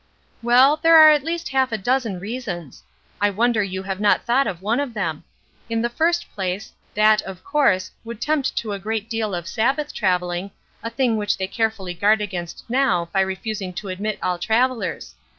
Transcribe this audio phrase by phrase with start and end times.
[0.41, 2.81] "Well, there are at least half a dozen reasons.
[3.21, 5.23] I wonder you have not thought of one of them.
[5.69, 9.93] In the first place, that, of course, would tempt to a great deal of Sabbath
[9.93, 10.49] traveling,
[10.81, 15.13] a thing which they carefully guard against now by refusing to admit all travelers.